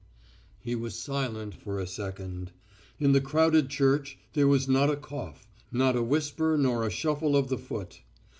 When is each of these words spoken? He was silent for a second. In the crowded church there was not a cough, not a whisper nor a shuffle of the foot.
He 0.59 0.73
was 0.73 0.95
silent 0.97 1.53
for 1.53 1.79
a 1.79 1.85
second. 1.85 2.53
In 2.99 3.11
the 3.11 3.21
crowded 3.21 3.69
church 3.69 4.17
there 4.33 4.47
was 4.47 4.67
not 4.67 4.89
a 4.89 4.95
cough, 4.95 5.47
not 5.71 5.95
a 5.95 6.01
whisper 6.01 6.57
nor 6.57 6.83
a 6.83 6.89
shuffle 6.89 7.37
of 7.37 7.49
the 7.49 7.57
foot. 7.59 8.01